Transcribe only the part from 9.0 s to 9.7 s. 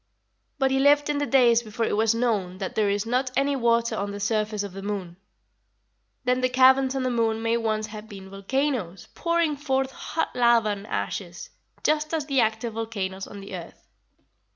pouring